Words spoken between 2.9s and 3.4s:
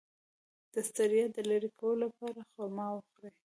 وخورئ